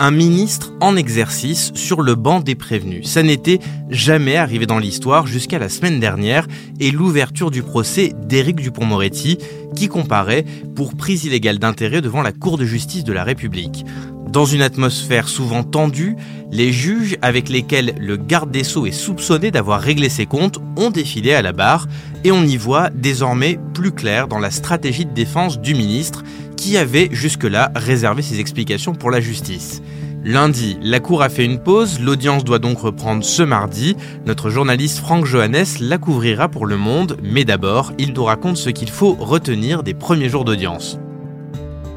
[0.00, 3.08] un ministre en exercice sur le banc des prévenus.
[3.08, 3.58] Ça n'était
[3.90, 6.46] jamais arrivé dans l'histoire jusqu'à la semaine dernière
[6.80, 9.38] et l'ouverture du procès d'Éric Dupont-Moretti
[9.74, 13.84] qui comparait pour prise illégale d'intérêt devant la Cour de justice de la République.
[14.28, 16.14] Dans une atmosphère souvent tendue,
[16.52, 20.90] les juges avec lesquels le garde des sceaux est soupçonné d'avoir réglé ses comptes ont
[20.90, 21.86] défilé à la barre
[22.24, 26.24] et on y voit désormais plus clair dans la stratégie de défense du ministre
[26.56, 29.80] qui avait jusque-là réservé ses explications pour la justice.
[30.24, 33.96] Lundi, la Cour a fait une pause, l'audience doit donc reprendre ce mardi.
[34.26, 38.70] Notre journaliste Franck Johannes la couvrira pour Le Monde, mais d'abord, il nous raconte ce
[38.70, 40.98] qu'il faut retenir des premiers jours d'audience.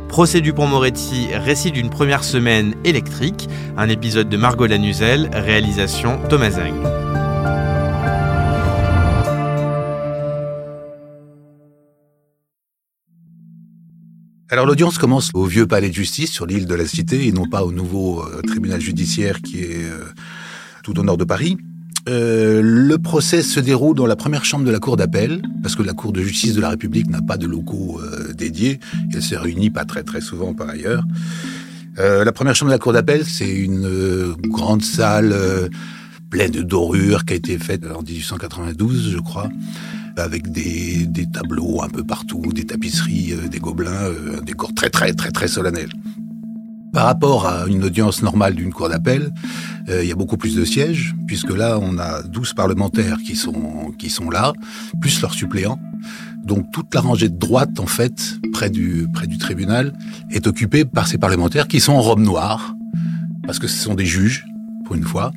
[0.08, 6.52] Procès du Pont-Moretti, récit d'une première semaine électrique, un épisode de Margot Lanuzel, réalisation Thomas
[6.52, 7.20] Zang.
[14.53, 17.47] Alors l'audience commence au vieux palais de justice sur l'île de la Cité et non
[17.47, 20.03] pas au nouveau euh, tribunal judiciaire qui est euh,
[20.83, 21.55] tout au nord de Paris.
[22.09, 25.83] Euh, le procès se déroule dans la première chambre de la cour d'appel, parce que
[25.83, 28.02] la cour de justice de la République n'a pas de locaux
[28.33, 28.81] dédiés,
[29.13, 31.05] elle se réunit pas très très souvent par ailleurs.
[31.97, 35.33] la première chambre de la cour d'appel, c'est une grande salle
[36.30, 39.47] pleine de dorures qui a été faite en 1892, je crois
[40.22, 44.89] avec des, tableaux un peu partout, des tapisseries, euh, des gobelins, euh, un décor très
[44.89, 45.89] très très très solennel.
[46.94, 49.31] Par rapport à une audience normale d'une cour d'appel,
[49.88, 53.38] euh, il y a beaucoup plus de sièges, puisque là, on a 12 parlementaires qui
[53.38, 54.52] sont, qui sont là,
[54.99, 55.80] plus leurs suppléants.
[56.44, 59.94] Donc toute la rangée de droite, en fait, près du, près du tribunal,
[60.31, 62.75] est occupée par ces parlementaires qui sont en robe noire,
[63.45, 64.45] parce que ce sont des juges,
[64.95, 65.31] une fois,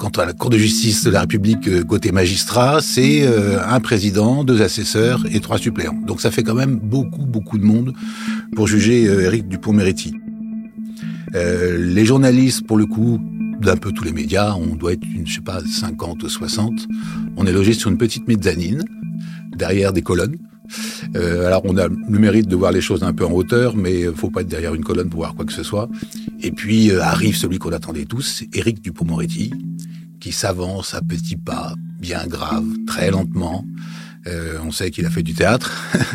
[0.00, 3.80] Quant à la Cour de justice de la République euh, côté magistrat, c'est euh, un
[3.80, 6.00] président, deux assesseurs et trois suppléants.
[6.06, 7.92] Donc ça fait quand même beaucoup, beaucoup de monde
[8.56, 10.14] pour juger euh, Éric Dupont-Moretti.
[11.34, 13.20] les journalistes, pour le coup,
[13.60, 16.72] d'un peu tous les médias, on doit être, une, je sais pas, 50 ou 60.
[17.36, 18.82] On est logé sur une petite mezzanine,
[19.60, 20.36] derrière des colonnes.
[21.14, 24.30] alors on a le mérite de voir les choses un peu en hauteur, mais faut
[24.30, 25.88] pas être derrière une colonne pour voir quoi que ce soit.
[26.42, 29.52] Et puis arrive celui qu'on attendait tous, Éric Dupont-Moretti,
[30.20, 33.64] qui s'avance à petits pas, bien grave, très lentement.
[34.26, 35.72] Euh, on sait qu'il a fait du théâtre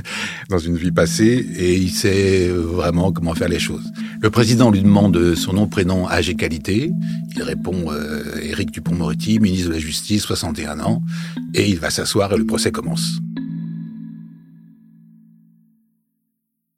[0.49, 3.91] dans une vie passée et il sait vraiment comment faire les choses.
[4.21, 6.91] Le président lui demande son nom, prénom, âge et qualité.
[7.35, 11.01] Il répond euh, Éric Dupont-Moretti, ministre de la Justice, 61 ans,
[11.55, 13.19] et il va s'asseoir et le procès commence.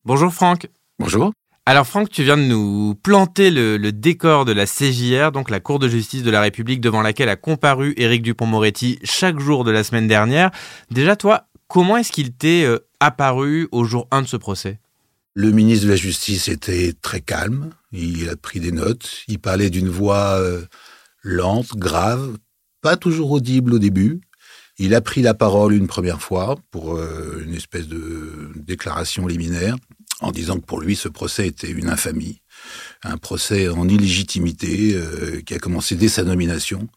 [0.07, 0.69] Bonjour Franck.
[0.99, 1.33] Bonjour.
[1.65, 5.79] Alors Franck, tu viens de nous planter le, décor de la CJR, donc la Cour
[5.79, 9.83] de justice de la République devant laquelle a comparu Éric Dupont-Moretti chaque jour de la
[9.83, 10.51] semaine dernière.
[10.91, 14.79] Déjà toi, comment est-ce qu'il t'est euh, apparu au jour 1 de ce procès?
[15.33, 19.69] Le ministre de la Justice était très calme, il a pris des notes, il parlait
[19.69, 20.63] d'une voix euh,
[21.21, 22.37] lente, grave,
[22.81, 24.21] pas toujours audible au début.
[24.79, 29.75] Il a pris la parole une première fois pour euh, une espèce de déclaration liminaire
[30.21, 32.41] en disant que pour lui, ce procès était une infamie,
[33.03, 36.87] un procès en illégitimité euh, qui a commencé dès sa nomination.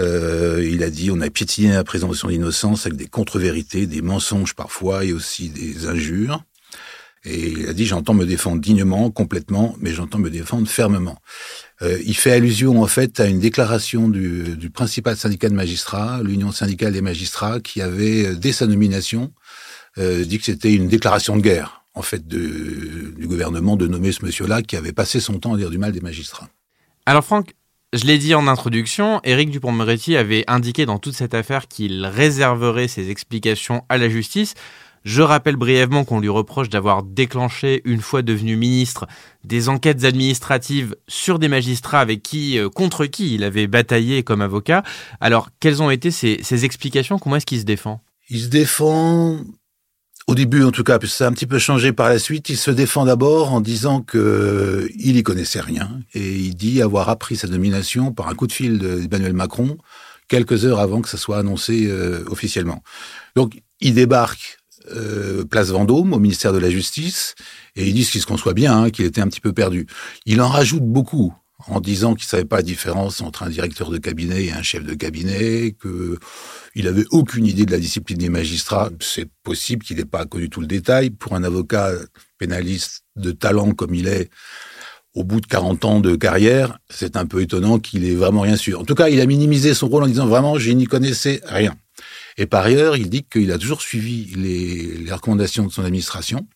[0.00, 4.54] Euh, il a dit on a piétiné la présomption d'innocence avec des contre-vérités, des mensonges
[4.54, 6.42] parfois et aussi des injures.
[7.24, 11.18] Et il a dit j'entends me défendre dignement, complètement, mais j'entends me défendre fermement.
[11.80, 16.20] Euh, il fait allusion en fait à une déclaration du, du principal syndicat de magistrats,
[16.22, 19.32] l'Union syndicale des magistrats, qui avait dès sa nomination
[19.98, 24.62] dit que c'était une déclaration de guerre en fait, du gouvernement de nommer ce monsieur-là
[24.62, 26.48] qui avait passé son temps à dire du mal des magistrats.
[27.06, 27.54] Alors Franck,
[27.92, 32.88] je l'ai dit en introduction, Éric Dupont-Moretti avait indiqué dans toute cette affaire qu'il réserverait
[32.88, 34.54] ses explications à la justice.
[35.04, 39.06] Je rappelle brièvement qu'on lui reproche d'avoir déclenché, une fois devenu ministre,
[39.44, 44.40] des enquêtes administratives sur des magistrats avec qui, euh, contre qui il avait bataillé comme
[44.40, 44.84] avocat.
[45.20, 47.18] Alors, quelles ont été ces explications?
[47.18, 48.00] Comment est-ce qu'il se défend?
[48.30, 49.40] Il se défend
[50.28, 52.48] au début, en tout cas, ça a un petit peu changé par la suite.
[52.48, 56.80] Il se défend d'abord en disant que euh, il y connaissait rien et il dit
[56.80, 59.78] avoir appris sa nomination par un coup de fil d'Emmanuel Macron
[60.28, 62.82] quelques heures avant que ça soit annoncé euh, officiellement.
[63.36, 64.58] Donc, il débarque
[64.90, 67.34] euh, place Vendôme au ministère de la Justice
[67.76, 69.86] et il dit ce qui se conçoit bien, hein, qu'il était un petit peu perdu.
[70.24, 71.34] Il en rajoute beaucoup
[71.68, 74.84] en disant qu'il savait pas la différence entre un directeur de cabinet et un chef
[74.84, 76.18] de cabinet, que
[76.74, 78.90] il avait aucune idée de la discipline des magistrats.
[79.00, 81.10] C'est possible qu'il n'ait pas connu tout le détail.
[81.10, 81.92] Pour un avocat
[82.38, 84.30] pénaliste de talent comme il est,
[85.14, 88.56] au bout de 40 ans de carrière, c'est un peu étonnant qu'il ait vraiment rien
[88.56, 88.74] su.
[88.74, 91.74] En tout cas, il a minimisé son rôle en disant vraiment, je n'y connaissais rien.
[92.38, 96.46] Et par ailleurs, il dit qu'il a toujours suivi les, recommandations de son administration,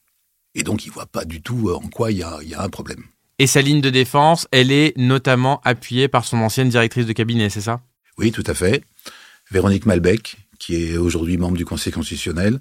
[0.54, 3.04] et donc il voit pas du tout en quoi il y a un problème.
[3.38, 7.50] Et sa ligne de défense, elle est notamment appuyée par son ancienne directrice de cabinet,
[7.50, 7.82] c'est ça?
[8.16, 8.82] Oui, tout à fait.
[9.50, 12.60] Véronique Malbec, qui est aujourd'hui membre du Conseil constitutionnel,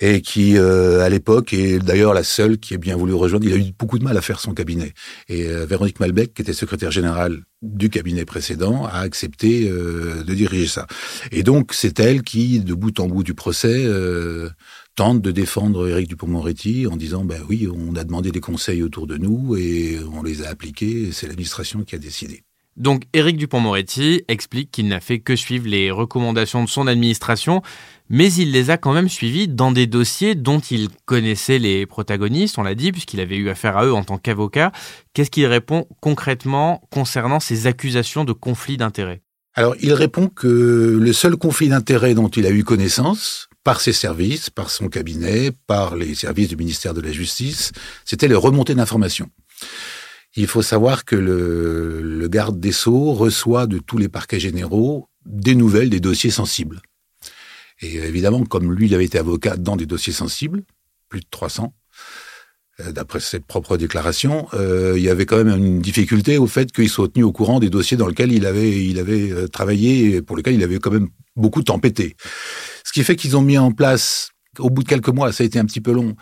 [0.00, 3.44] et qui, euh, à l'époque, est d'ailleurs la seule qui ait bien voulu rejoindre.
[3.44, 4.94] Il a eu beaucoup de mal à faire son cabinet.
[5.28, 10.32] Et euh, Véronique Malbec, qui était secrétaire générale du cabinet précédent, a accepté euh, de
[10.32, 10.86] diriger ça.
[11.30, 13.86] Et donc, c'est elle qui, de bout en bout du procès,
[14.94, 19.06] tente de défendre Éric Dupond-Moretti en disant, ben oui, on a demandé des conseils autour
[19.06, 22.42] de nous et on les a appliqués, c'est l'administration qui a décidé.
[22.76, 27.60] Donc Éric Dupont-Moretti explique qu'il n'a fait que suivre les recommandations de son administration,
[28.08, 32.58] mais il les a quand même suivis dans des dossiers dont il connaissait les protagonistes,
[32.58, 34.72] on l'a dit, puisqu'il avait eu affaire à eux en tant qu'avocat.
[35.12, 39.20] Qu'est-ce qu'il répond concrètement concernant ces accusations de conflit d'intérêts?
[39.54, 43.92] Alors il répond que le seul conflit d'intérêts dont il a eu connaissance, par ses
[43.92, 47.72] services, par son cabinet, par les services du ministère de la Justice,
[48.04, 49.30] c'était les remontées d'informations.
[50.36, 55.54] Il faut savoir que le, garde des Sceaux reçoit de tous les parquets généraux des
[55.54, 56.80] nouvelles des dossiers sensibles.
[57.82, 60.62] Et évidemment, comme lui, il avait été avocat dans des dossiers sensibles,
[61.08, 61.74] plus de 300,
[62.80, 66.70] euh, d'après ses propres déclarations, euh, il y avait quand même une difficulté au fait
[66.72, 70.16] qu'il soit tenu au courant des dossiers dans lesquels il avait, il avait euh, travaillé
[70.16, 72.16] et pour lesquels il avait quand même beaucoup tempêté.
[72.90, 75.46] Ce qui fait qu'ils ont mis en place, au bout de quelques mois, ça a
[75.46, 76.16] été un petit peu long,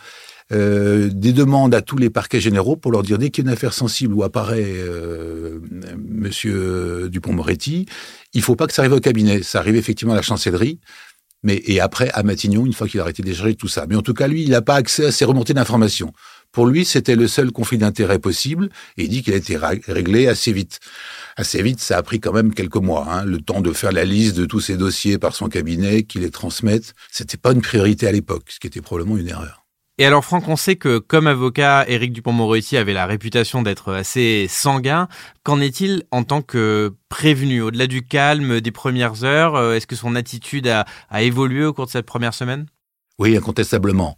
[0.53, 3.51] euh, des demandes à tous les parquets généraux pour leur dire dès qu'il y a
[3.51, 5.61] une affaire sensible où apparaît euh,
[5.97, 7.87] Monsieur Dupont-Moretti,
[8.35, 9.43] il faut pas que ça arrive au cabinet.
[9.43, 10.79] Ça arrive effectivement à la chancellerie,
[11.43, 13.87] mais et après à Matignon une fois qu'il a arrêté de tout ça.
[13.89, 16.13] Mais en tout cas, lui, il n'a pas accès à ces remontées d'informations.
[16.53, 20.29] Pour lui, c'était le seul conflit d'intérêt possible, et il dit qu'il a été réglé
[20.29, 20.81] assez vite.
[21.37, 24.05] Assez vite, ça a pris quand même quelques mois, hein, le temps de faire la
[24.05, 26.95] liste de tous ces dossiers par son cabinet, qu'il les transmette.
[27.11, 29.69] C'était pas une priorité à l'époque, ce qui était probablement une erreur.
[30.01, 34.47] Et alors Franck, on sait que comme avocat, Éric Dupont-Moretti avait la réputation d'être assez
[34.49, 35.09] sanguin.
[35.43, 37.63] Qu'en est-il en tant que prévenu?
[37.63, 40.87] Au-delà du calme des premières heures, euh, est-ce que son attitude a,
[41.21, 42.67] évolué au cours de cette première semaine?
[43.19, 44.17] Oui, incontestablement.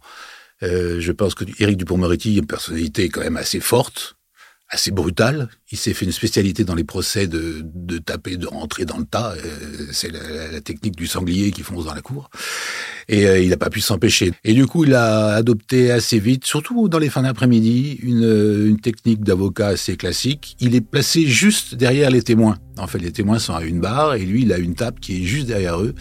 [0.63, 4.15] Euh, je pense que Éric Dupont-Moretti a une personnalité quand même assez forte,
[4.69, 5.49] assez brutale.
[5.71, 9.05] Il s'est fait une spécialité dans les procès de, de taper, de rentrer dans le
[9.05, 9.33] tas.
[9.33, 12.29] Euh, c'est la, technique du sanglier qui fonce dans la cour
[13.11, 14.31] et euh, il n'a pas pu s'empêcher.
[14.45, 18.79] Et du coup, il a adopté assez vite, surtout dans les fins d'après-midi, une, une
[18.79, 20.55] technique d'avocat assez classique.
[20.61, 22.57] Il est placé juste derrière les témoins.
[22.77, 25.21] En fait, les témoins sont à une barre et lui, il a une table qui
[25.21, 25.93] est juste derrière eux.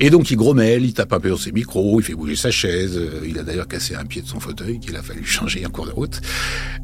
[0.00, 2.50] Et donc, il grommelle, il tape un peu dans ses micros, il fait bouger sa
[2.50, 2.96] chaise.
[2.96, 5.70] Euh, il a d'ailleurs cassé un pied de son fauteuil qu'il a fallu changer en
[5.70, 6.20] cours de route.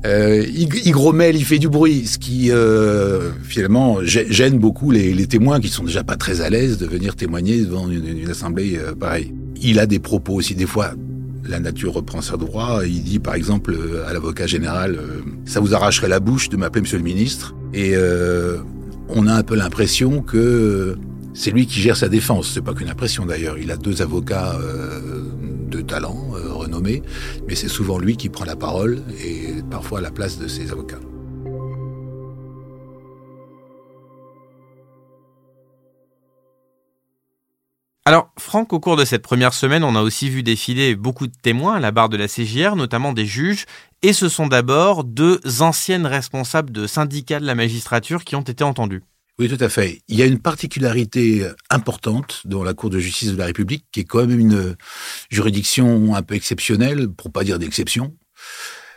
[0.07, 5.13] Euh, il, il, grommelle, il fait du bruit, ce qui euh, finalement gêne beaucoup les,
[5.13, 8.31] les, témoins qui sont déjà pas très à l'aise de venir témoigner devant une, une
[8.31, 9.35] assemblée euh, pareille.
[9.61, 10.95] Il a des propos aussi des fois
[11.49, 12.81] la nature reprend sa droit.
[12.85, 13.77] Il dit par exemple
[14.07, 14.99] à l'avocat général,
[15.45, 17.55] ça vous arracherait la bouche de m'appeler monsieur le ministre.
[17.73, 18.59] Et euh,
[19.09, 20.97] on a un peu l'impression que
[21.35, 22.51] c'est lui qui gère sa défense.
[22.53, 23.59] C'est pas qu'une impression d'ailleurs.
[23.59, 25.23] Il a deux avocats euh,
[25.71, 27.03] de talent euh, renommés,
[27.47, 30.73] mais c'est souvent lui qui prend la parole et parfois à la place de ses
[30.73, 31.01] avocats.
[38.07, 41.33] Alors, Franck, au cours de cette première semaine, on a aussi vu défiler beaucoup de
[41.43, 43.65] témoins à la barre de la CJR, notamment des juges,
[44.03, 48.63] et ce sont d'abord deux anciennes responsables de syndicats de la magistrature qui ont été
[48.63, 49.03] entendus.
[49.41, 50.03] Oui, tout à fait.
[50.07, 53.99] Il y a une particularité importante dans la Cour de justice de la République, qui
[53.99, 54.77] est quand même une
[55.29, 58.15] juridiction un peu exceptionnelle, pour pas dire d'exception,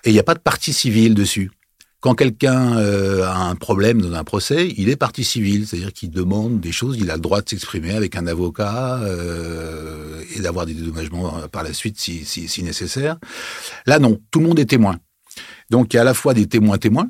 [0.03, 1.49] et il n'y a pas de partie civile dessus.
[2.01, 6.09] Quand quelqu'un euh, a un problème dans un procès, il est partie civile, c'est-à-dire qu'il
[6.09, 10.65] demande des choses, il a le droit de s'exprimer avec un avocat euh, et d'avoir
[10.65, 13.17] des dédommagements par la suite si, si, si, nécessaire.
[13.85, 14.97] Là, non, tout le monde est témoin.
[15.69, 17.09] Donc il y a à la fois des témoins témoins,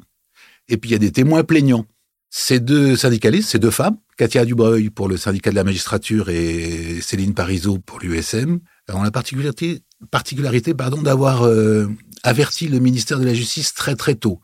[0.67, 1.85] et puis il y a des témoins plaignants.
[2.31, 6.99] Ces deux syndicalistes, ces deux femmes, Katia Dubreuil pour le syndicat de la magistrature et
[7.01, 8.59] Céline Parizeau pour l'USM,
[8.95, 9.81] ont la particularité,
[10.11, 11.87] particularité pardon, d'avoir euh,
[12.23, 14.39] averti le ministère de la Justice très très tôt.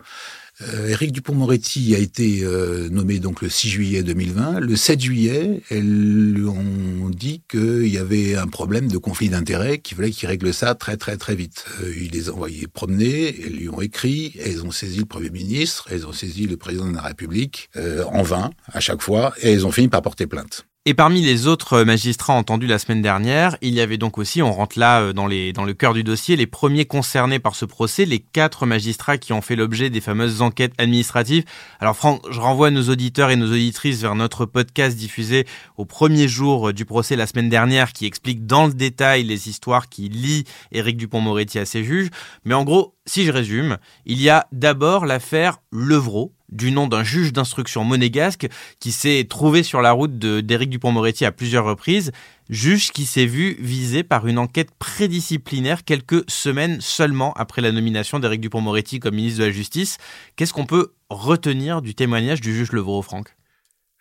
[0.61, 4.61] Euh, Éric Dupont-Moretti a été euh, nommé donc le 6 juillet 2020.
[4.61, 9.97] Le 7 juillet, elles ont dit qu'il y avait un problème de conflit d'intérêts, qu'il
[9.97, 11.65] fallait qu'il règle ça très très très vite.
[11.81, 15.29] Euh, il les a envoyés promener, elles lui ont écrit, elles ont saisi le Premier
[15.29, 17.69] ministre, elles ont saisi le Président de la République,
[18.11, 20.65] en vain à chaque fois, et elles ont fini par porter plainte.
[20.87, 24.53] Et parmi les autres magistrats entendus la semaine dernière, il y avait donc aussi, on
[24.53, 27.65] rentre là euh, dans, les, dans le cœur du dossier, les premiers concernés par ce
[27.65, 31.43] procès, les quatre magistrats qui ont fait l'objet des fameuses enquêtes administratives.
[31.79, 36.27] Alors Franck, je renvoie nos auditeurs et nos auditrices vers notre podcast diffusé au premier
[36.27, 40.43] jour du procès la semaine dernière qui explique dans le détail les histoires qui lient
[40.71, 42.11] Éric Dupont-Moretti à ses juges.
[42.43, 47.03] Mais en gros, si je résume, il y a d'abord l'affaire Levrault, du nom d'un
[47.03, 48.47] juge d'instruction monégasque
[48.79, 52.11] qui s'est trouvé sur la route d'Éric Dupont-Moretti à plusieurs reprises,
[52.49, 58.19] juge qui s'est vu visé par une enquête prédisciplinaire quelques semaines seulement après la nomination
[58.19, 59.97] d'Éric Dupont-Moretti comme ministre de la Justice.
[60.35, 63.35] Qu'est-ce qu'on peut retenir du témoignage du juge Levrault, Franck?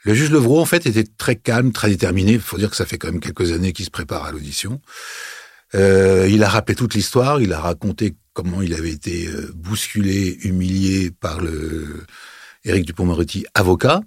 [0.03, 2.33] Le juge Levrault, en fait, était très calme, très déterminé.
[2.33, 4.83] Il faut dire que ça fait quand même quelques années qu'il se prépare à l'audition.
[5.75, 10.39] Euh, il a rappelé toute l'histoire, il a raconté comment il avait été euh, bousculé,
[10.43, 12.05] humilié par le
[12.65, 14.01] Éric Dupont-Moretti, avocat.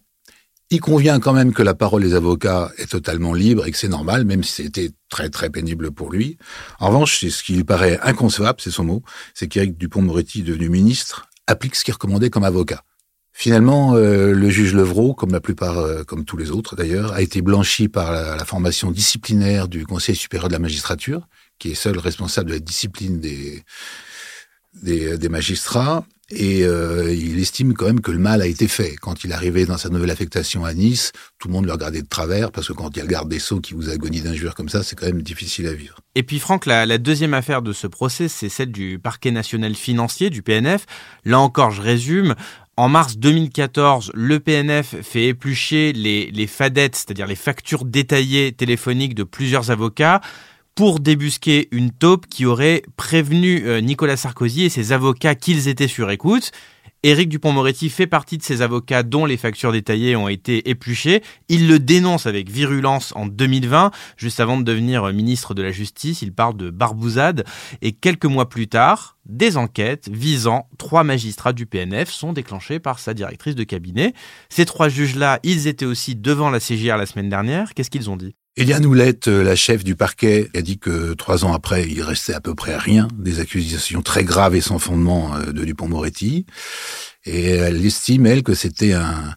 [0.69, 3.87] Il convient quand même que la parole des avocats est totalement libre et que c'est
[3.87, 6.37] normal, même si c'était très très pénible pour lui.
[6.79, 10.69] En revanche, c'est ce qui lui paraît inconcevable, c'est son mot, c'est qu'Éric Dupont-Moretti, devenu
[10.69, 12.83] ministre, applique ce qui est recommandé comme avocat.
[13.39, 17.21] Finalement, euh, le juge Levrault, comme la plupart, euh, comme tous les autres d'ailleurs, a
[17.21, 21.27] été blanchi par la, formation disciplinaire du Conseil supérieur de la magistrature,
[21.59, 23.63] qui est seul responsable de la discipline des,
[24.83, 26.05] des, magistrats.
[26.29, 28.95] Et euh, il estime quand même que le mal a été fait.
[28.99, 32.07] Quand il arrivait dans sa nouvelle affectation à Nice, tout le monde le regardait de
[32.07, 34.53] travers, parce que quand il y a le garde des Sceaux qui vous agonie d'injures
[34.53, 35.99] comme ça, c'est quand même difficile à vivre.
[36.15, 39.73] Et puis Franck, la, la deuxième affaire de ce procès, c'est celle du parquet national
[39.75, 40.85] financier, du PNF.
[41.23, 42.35] Là encore, je résume,
[42.75, 49.15] en mars 2014, le PNF fait éplucher les, les fadettes, c'est-à-dire les factures détaillées téléphoniques
[49.15, 50.21] de plusieurs avocats,
[50.77, 55.87] pour débusquer une taupe qui aurait prévenu euh, Nicolas Sarkozy et ses avocats qu'ils étaient
[55.87, 56.51] sur écoute.
[57.01, 61.23] Éric Dupont-Moretti fait partie de ces avocats dont les factures détaillées ont été épluchées.
[61.49, 66.21] Il le dénonce avec virulence en 2020, juste avant de devenir ministre de la Justice.
[66.21, 67.43] Il parle de barbouzade.
[67.81, 72.99] Et quelques mois plus tard, des enquêtes visant trois magistrats du PNF sont déclenchées par
[72.99, 74.13] sa directrice de cabinet.
[74.49, 77.73] Ces trois juges-là, ils étaient aussi devant la CGR la semaine dernière.
[77.73, 78.35] Qu'est-ce qu'ils ont dit?
[78.59, 82.33] Eliane Houlette, euh, la chef du parquet, a dit que trois ans après, il restait
[82.33, 86.47] à peu près rien des accusations très graves et sans fondement euh, de Dupont-Moretti.
[87.25, 89.35] Et elle estime, elle, que c'était un,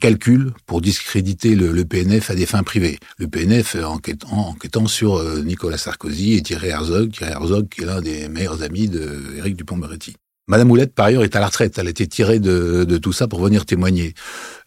[0.00, 3.00] calcul pour discréditer le, PNF à des fins privées.
[3.18, 8.00] Le PNF euh, enquêtant, sur Nicolas Sarkozy et Thierry Herzog, Thierry Herzog qui est l'un
[8.00, 10.14] des meilleurs amis d'Éric Dupont-Moretti.
[10.46, 11.76] Madame Houlette, par ailleurs, est à la retraite.
[11.78, 14.14] Elle a été tirée de tout ça pour venir témoigner.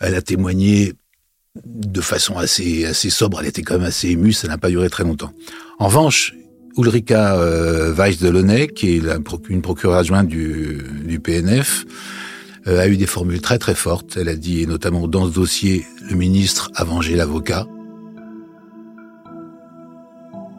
[0.01, 0.93] Elle a témoigné
[1.65, 3.39] de façon assez, assez sobre.
[3.41, 5.31] Elle était quand même assez émue, ça n'a pas duré très longtemps.
[5.79, 6.33] En revanche,
[6.77, 9.17] Ulrika euh, Weiss-Delaunay, qui est la,
[9.49, 11.85] une procureure adjointe du, du PNF,
[12.67, 14.17] euh, a eu des formules très très fortes.
[14.17, 17.67] Elle a dit, et notamment dans ce dossier, le ministre a vengé l'avocat.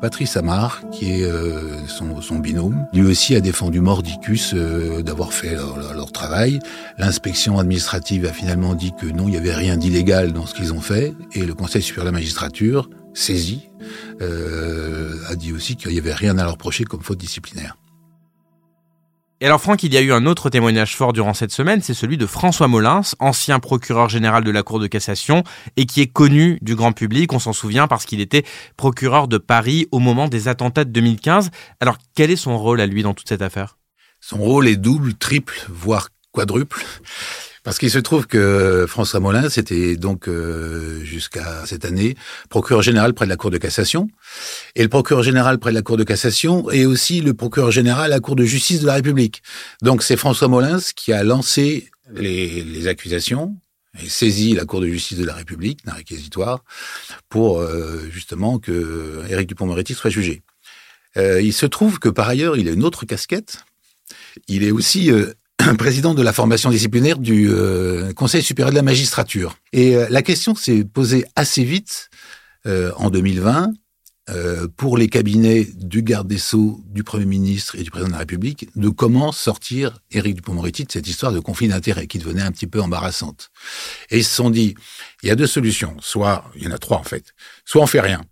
[0.04, 5.54] Patrice Amar, qui est euh, son, binôme, lui aussi a défendu Mordicus euh, d'avoir fait
[5.54, 6.58] leur, travail.
[6.98, 10.74] L'inspection administrative a finalement dit que non, il n'y avait rien d'illégal dans ce qu'ils
[10.74, 13.70] ont fait, et le Conseil supérieur de la magistrature, saisi,
[14.20, 17.74] euh, a dit aussi qu'il n'y avait rien à leur reprocher comme faute disciplinaire.
[19.44, 21.92] Et alors Franck, il y a eu un autre témoignage fort durant cette semaine, c'est
[21.92, 25.44] celui de François Molins, ancien procureur général de la Cour de cassation
[25.76, 28.42] et qui est connu du grand public, on s'en souvient parce qu'il était
[28.78, 31.50] procureur de Paris au moment des attentats de 2015.
[31.80, 33.76] Alors quel est son rôle à lui dans toute cette affaire?
[34.18, 36.82] Son rôle est double, triple, voire quadruple.
[37.64, 42.14] Parce qu'il se trouve que François Molins était donc euh, jusqu'à cette année
[42.50, 44.06] procureur général près de la Cour de cassation.
[44.74, 48.12] Et le procureur général près de la Cour de cassation est aussi le procureur général
[48.12, 49.42] à la Cour de justice de la République.
[49.80, 53.56] Donc c'est François Molins qui a lancé les, les accusations
[54.02, 56.64] et saisi la Cour de justice de la République, d'un réquisitoire,
[57.30, 60.42] pour euh, justement que Éric Dupond-Moretti soit jugé.
[61.16, 63.64] Euh, il se trouve que par ailleurs, il a une autre casquette.
[64.48, 65.10] Il est aussi
[65.78, 69.56] président de la formation disciplinaire du euh, Conseil supérieur de la magistrature.
[69.72, 72.10] Et euh, la question s'est posée assez vite
[72.66, 73.72] euh, en 2020
[74.78, 78.20] pour les cabinets du garde des Sceaux, du Premier ministre et du Président de la
[78.20, 82.50] République de comment sortir Éric Dupond-Moretti de cette histoire de conflit d'intérêts qui devenait un
[82.50, 83.50] petit peu embarrassante.
[84.08, 84.76] Et ils se sont dit,
[85.22, 85.94] il y a deux solutions.
[86.00, 87.34] Soit, il y en a trois en fait.
[87.66, 88.22] Soit on fait rien.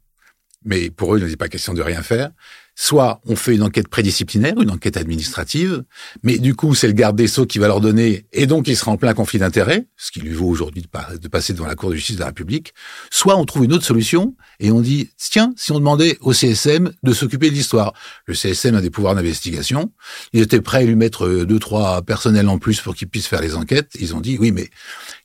[0.65, 2.31] Mais pour eux, il n'est pas question de rien faire.
[2.75, 5.85] Soit on fait une enquête prédisciplinaire, une enquête administrative,
[6.23, 8.77] mais du coup c'est le garde des sceaux qui va leur donner, et donc il
[8.77, 11.91] sera en plein conflit d'intérêts, ce qui lui vaut aujourd'hui de, passer devant la Cour
[11.91, 12.73] de justice de la République.
[13.11, 16.93] Soit on trouve une autre solution et on dit tiens si on demandait au CSM
[17.03, 17.93] de s'occuper de l'histoire.
[18.27, 19.93] Le CSM a des pouvoirs d'investigation,
[20.33, 23.43] ils étaient prêts à lui mettre deux trois personnels en plus pour qu'ils puissent faire
[23.43, 23.91] les enquêtes.
[24.01, 24.71] Ils ont dit oui mais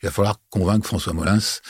[0.04, 1.62] il va falloir convaincre François Molins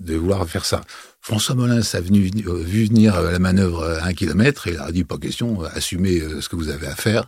[0.00, 0.80] de vouloir faire ça.
[1.24, 4.92] François Molins a venu, euh, vu venir la manœuvre à un kilomètre et il a
[4.92, 7.26] dit pas question, assumez ce que vous avez à faire.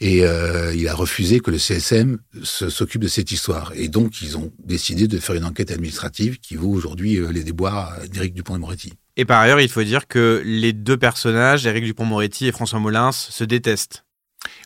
[0.00, 3.72] Et euh, il a refusé que le CSM s'occupe de cette histoire.
[3.76, 7.44] Et donc, ils ont décidé de faire une enquête administrative qui vaut aujourd'hui euh, les
[7.44, 8.94] déboires d'Éric Dupont-Moretti.
[9.16, 13.12] Et par ailleurs, il faut dire que les deux personnages, Éric Dupont-Moretti et François Molins,
[13.12, 14.04] se détestent.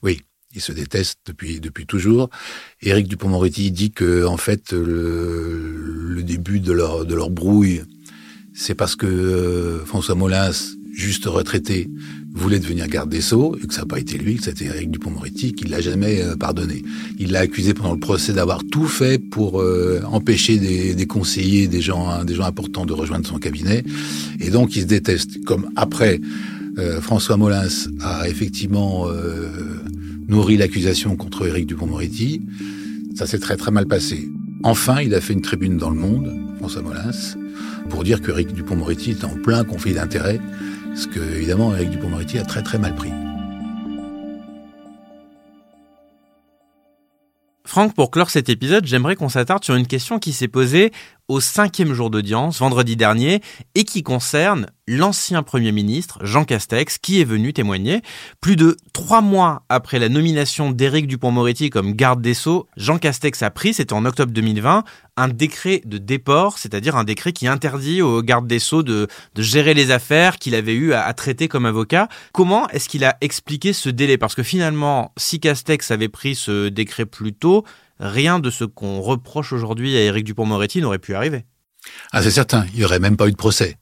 [0.02, 0.22] Oui,
[0.54, 2.30] ils se détestent depuis depuis toujours.
[2.80, 7.82] Éric Dupont-Moretti dit que en fait le, le, début de leur de leur brouille,
[8.56, 10.50] c'est parce que euh, François Molins,
[10.94, 11.90] juste retraité,
[12.32, 14.90] voulait devenir garde des Sceaux, et que ça n'a pas été lui, que c'était Eric
[14.90, 16.82] Dupont-Moretti, qui l'a jamais euh, pardonné.
[17.18, 21.82] Il l'a accusé pendant le procès d'avoir tout fait pour euh, empêcher des, conseillers, des
[21.82, 23.84] gens, hein, des gens importants de rejoindre son cabinet.
[24.40, 25.44] Et donc, il se déteste.
[25.44, 26.20] Comme après,
[27.00, 27.68] François Molins
[28.00, 29.06] a effectivement
[30.28, 32.42] nourri l'accusation contre Éric Dupont-Moretti.
[33.14, 34.28] Ça s'est très très mal passé.
[34.68, 37.36] Enfin, il a fait une tribune dans le Monde, François Molins,
[37.88, 40.40] pour dire que Éric Dupont-Moretti était en plein conflit d'intérêts
[40.96, 43.12] ce que, évidemment, Eric Dupond-Moretti a très très mal pris.
[47.64, 50.90] Franck, pour clore cet épisode, j'aimerais qu'on s'attarde sur une question qui s'est posée
[51.28, 53.42] au cinquième jour d'audience, vendredi dernier,
[53.76, 58.02] et qui concerne l'ancien Premier ministre, Jean Castex, qui est venu témoigner.
[58.40, 63.42] Plus de trois mois après la nomination d'Éric Dupont-Moretti comme garde des Sceaux, Jean Castex
[63.42, 64.84] a pris, c'était en octobre 2020,
[65.16, 69.74] un décret de déport, c'est-à-dire un décret qui interdit au garde des Sceaux de, gérer
[69.74, 72.08] les affaires qu'il avait eu à, à, traiter comme avocat.
[72.32, 74.18] Comment est-ce qu'il a expliqué ce délai?
[74.18, 77.64] Parce que finalement, si Castex avait pris ce décret plus tôt,
[77.98, 81.44] rien de ce qu'on reproche aujourd'hui à Éric Dupont-Moretti n'aurait pu arriver.
[82.12, 83.76] Ah, c'est certain, il n'y aurait même pas eu de procès.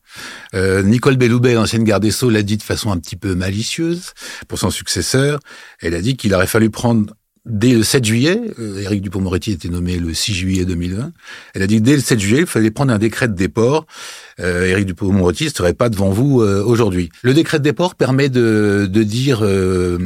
[0.54, 4.12] Euh, Nicole Belloubet, ancienne garde des Sceaux, l'a dit de façon un petit peu malicieuse
[4.48, 5.40] pour son successeur.
[5.80, 7.12] Elle a dit qu'il aurait fallu prendre
[7.44, 11.12] dès le 7 juillet, euh, Éric Dupont-Moretti était nommé le 6 juillet 2020,
[11.54, 13.86] elle a dit que dès le 7 juillet, il fallait prendre un décret de déport.
[14.40, 17.10] Euh, Éric Dupont-Moretti ne serait pas devant vous euh, aujourd'hui.
[17.22, 19.98] Le décret de déport permet de, de dire euh,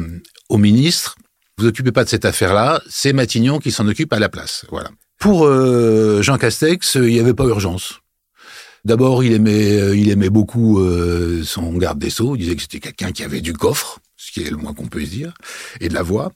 [0.49, 1.15] au ministre
[1.59, 4.65] vous occupez pas de cette affaire-là, c'est Matignon qui s'en occupe à la place.
[4.69, 4.91] Voilà.
[5.19, 7.99] Pour euh, Jean Castex, il n'y avait pas urgence.
[8.85, 12.37] D'abord, il aimait, euh, il aimait beaucoup euh, son garde des sceaux.
[12.37, 14.87] Il disait que c'était quelqu'un qui avait du coffre, ce qui est le moins qu'on
[14.87, 15.33] puisse dire,
[15.81, 16.31] et de la voix.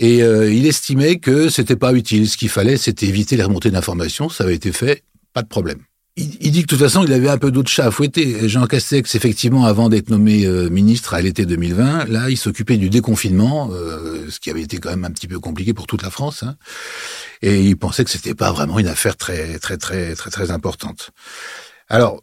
[0.00, 2.28] Et il estimait que c'était pas utile.
[2.28, 4.28] Ce qu'il fallait, c'était éviter les remontées d'informations.
[4.28, 5.02] Ça avait été fait,
[5.32, 5.87] pas de problème
[6.18, 8.48] il, dit que de toute façon, il avait un peu d'autres chats à fouetter.
[8.48, 12.90] Jean Castex, effectivement, avant d'être nommé euh, ministre à l'été 2020, là, il s'occupait du
[12.90, 16.10] déconfinement, euh, ce qui avait été quand même un petit peu compliqué pour toute la
[16.10, 16.42] France.
[16.42, 16.56] Hein.
[17.42, 21.10] et il pensait que c'était pas vraiment une affaire très, très, très, très, très importante.
[21.88, 22.22] Alors,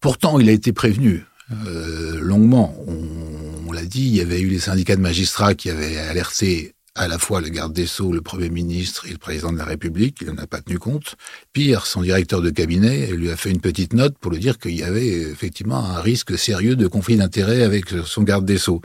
[0.00, 1.24] pourtant, il a été prévenu
[1.66, 2.74] euh, longuement.
[2.86, 6.74] On, on l'a dit, il y avait eu les syndicats de magistrats qui avaient alerté
[7.00, 9.64] à la fois le garde des Sceaux, le Premier ministre et le Président de la
[9.64, 11.16] République, il n'en a pas tenu compte.
[11.54, 14.76] Pire, son directeur de cabinet lui a fait une petite note pour lui dire qu'il
[14.76, 18.82] y avait effectivement un risque sérieux de conflit d'intérêts avec son garde des Sceaux.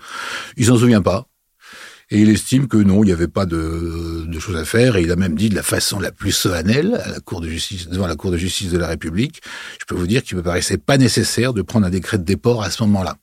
[0.55, 1.27] Il s'en souvient pas.
[2.09, 4.95] Et il estime que non, il n'y avait pas de, de, choses à faire.
[4.95, 7.49] Et il a même dit de la façon la plus solennelle à la Cour de
[7.49, 9.41] justice, devant la Cour de justice de la République,
[9.81, 12.63] je peux vous dire qu'il me paraissait pas nécessaire de prendre un décret de déport
[12.63, 13.17] à ce moment-là.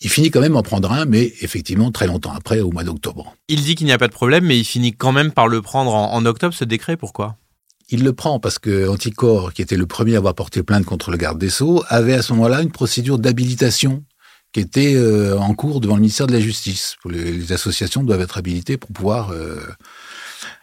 [0.00, 3.34] Il finit quand même en prendre un, mais effectivement très longtemps après, au mois d'octobre.
[3.48, 5.62] Il dit qu'il n'y a pas de problème, mais il finit quand même par le
[5.62, 6.96] prendre en, octobre, ce décret.
[6.96, 7.36] Pourquoi?
[7.88, 11.10] Il le prend parce que Anticor, qui était le premier à avoir porté plainte contre
[11.10, 14.04] le garde des Sceaux, avait à ce moment-là une procédure d'habilitation
[14.52, 16.96] qui était euh, en cours devant le ministère de la Justice.
[17.08, 19.60] Les, associations doivent être habilitées pour pouvoir euh,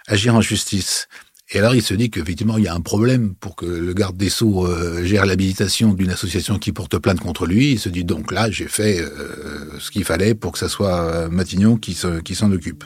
[0.07, 1.07] agir en justice.
[1.55, 4.17] Et alors, il se dit qu'effectivement, il y a un problème pour que le garde
[4.17, 7.73] des Sceaux euh, gère l'habilitation d'une association qui porte plainte contre lui.
[7.73, 11.01] Il se dit donc là, j'ai fait euh, ce qu'il fallait pour que ça soit
[11.01, 12.83] euh, Matignon qui s'en occupe.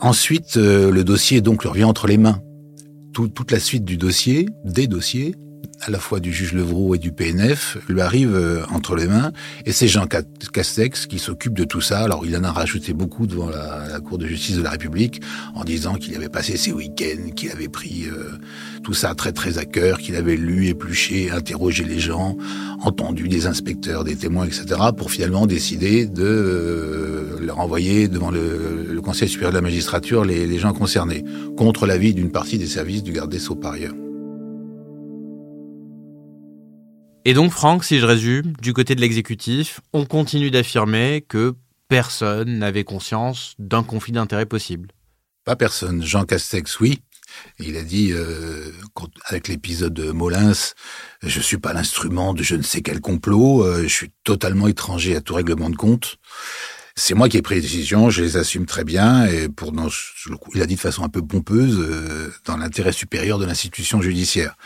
[0.00, 2.42] ensuite, le dossier donc leur vient entre les mains.
[3.12, 5.36] toute la suite du dossier, des dossiers,
[5.82, 9.32] à la fois du juge Levroux et du PNF, lui arrive euh, entre les mains.
[9.64, 12.00] Et c'est Jean Castex qui s'occupe de tout ça.
[12.00, 15.20] Alors il en a rajouté beaucoup devant la, Cour de justice de la République
[15.54, 18.30] en disant qu'il avait passé ses week-ends, qu'il avait pris euh,
[18.82, 22.36] tout ça très très à cœur, qu'il avait lu, épluché, interrogé les gens,
[22.80, 24.64] entendu des inspecteurs, des témoins, etc.
[24.96, 30.24] pour finalement décider de euh, leur envoyer devant le, le, Conseil supérieur de la magistrature
[30.24, 31.24] les, les gens concernés,
[31.56, 33.94] contre l'avis d'une partie des services du garde des Sceaux par ailleurs.
[37.26, 41.54] Et donc, Franck, si je résume, du côté de l'exécutif, on continue d'affirmer que
[41.88, 44.88] personne n'avait conscience d'un conflit d'intérêts possible.
[45.44, 46.02] Pas personne.
[46.02, 47.00] Jean Castex, oui.
[47.58, 48.72] Il a dit, euh,
[49.26, 50.72] avec l'épisode de Molins,
[51.22, 55.14] je suis pas l'instrument de je ne sais quel complot, euh, je suis totalement étranger
[55.14, 56.16] à tout règlement de compte.
[56.96, 59.72] C'est moi qui ai pris les décisions, je les assume très bien, et pour
[60.54, 64.56] il a dit de façon un peu pompeuse, euh, dans l'intérêt supérieur de l'institution judiciaire.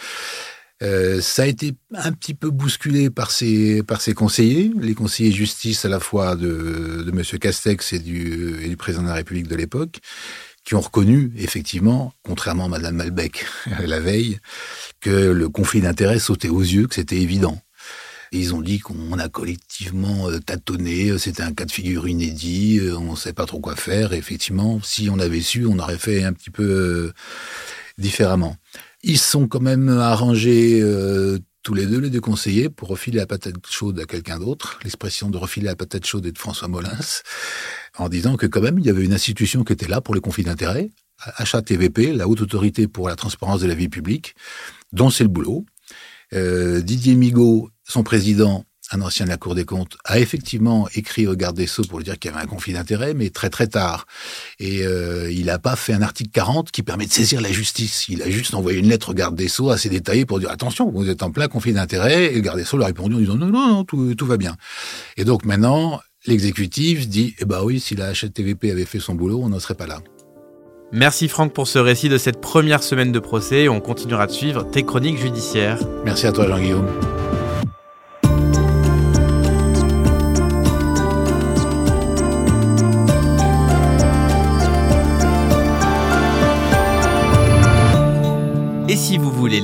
[0.83, 5.31] Euh, ça a été un petit peu bousculé par ses, par ses conseillers, les conseillers
[5.31, 7.23] justice à la fois de, M.
[7.39, 10.01] Castex et du, président de la République de l'époque,
[10.65, 13.47] qui ont reconnu, effectivement, contrairement à Mme Malbec
[13.87, 14.39] la veille,
[15.01, 17.61] que le conflit d'intérêts sautait aux yeux, que c'était évident.
[18.33, 22.97] ils ont dit qu'on a collectivement euh, tâtonné, c'était un cas de figure inédit, euh,
[22.99, 24.13] on ne sait pas trop quoi faire.
[24.13, 27.13] Effectivement, si on avait su, on aurait fait un petit peu
[27.97, 28.57] différemment.
[29.07, 33.27] Ils sont quand même arrangés euh, tous les deux, les deux conseillers, pour refiler la
[33.27, 34.79] patate chaude à quelqu'un d'autre.
[34.83, 36.99] L'expression de refiler la patate chaude est de François Molins,
[37.99, 40.23] en disant que quand même, il y avait une institution qui était là pour les
[40.23, 40.88] conflits d'intérêts,
[41.37, 44.35] HATVP, la Haute Autorité pour la Transparence de la Vie Publique,
[44.93, 45.67] dont c'est le boulot.
[46.33, 51.27] Euh, Didier Migaud, son président, un ancien de la Cour des comptes, a effectivement écrit
[51.27, 53.51] au garde des Sceaux pour lui dire qu'il y avait un conflit d'intérêts, mais très
[53.51, 54.07] très tard.
[54.59, 58.07] Et euh, il n'a pas fait un article 40 qui permet de saisir la justice.
[58.09, 60.90] Il a juste envoyé une lettre au garde des Sceaux assez détaillée pour dire attention,
[60.90, 62.33] vous êtes en plein conflit d'intérêts.
[62.33, 64.27] Et le garde des Sceaux lui a répondu en disant non, non, non, tout, tout
[64.27, 64.57] va bien.
[65.16, 69.40] Et donc maintenant, l'exécutif dit eh ben oui, si la HTVP avait fait son boulot,
[69.42, 70.01] on n'en serait pas là.
[70.92, 73.68] Merci Franck pour ce récit de cette première semaine de procès.
[73.68, 75.81] On continuera de suivre tes chroniques judiciaires.
[76.05, 76.87] Merci à toi Jean-Guillaume.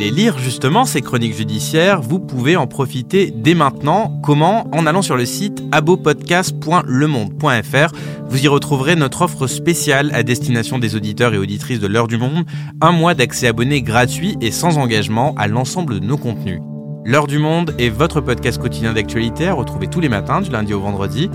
[0.01, 4.19] Les lire justement, ces chroniques judiciaires, vous pouvez en profiter dès maintenant.
[4.23, 4.67] Comment?
[4.73, 7.93] En allant sur le site abopodcast.lemonde.fr.
[8.31, 12.17] Vous y retrouverez notre offre spéciale à destination des auditeurs et auditrices de l'heure du
[12.17, 12.47] monde.
[12.81, 16.63] Un mois d'accès abonné gratuit et sans engagement à l'ensemble de nos contenus.
[17.05, 20.73] L'heure du monde est votre podcast quotidien d'actualité à retrouver tous les matins du lundi
[20.73, 21.29] au vendredi.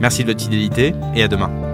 [0.00, 1.67] Merci de votre fidélité et à demain.